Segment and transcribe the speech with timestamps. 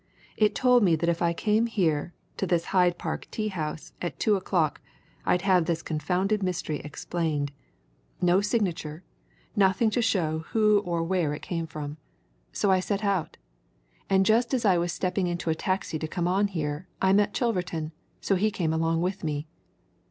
[0.35, 4.19] "It told me that if I came here, to this Hyde Park tea house, at
[4.19, 4.81] two o'clock,
[5.27, 7.51] I'd have this confounded mystery explained.
[8.19, 9.03] No signature
[9.55, 11.97] nothing to show who or where it came from.
[12.51, 13.37] So I set out.
[14.09, 17.35] And just as I was stepping into a taxi to come on here, I met
[17.35, 19.45] Chilverton, so he came along with me.